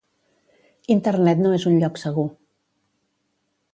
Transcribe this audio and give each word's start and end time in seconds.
Internet 0.95 1.43
no 1.43 1.53
és 1.57 1.67
un 1.73 1.77
lloc 1.83 2.01
segur. 2.05 2.27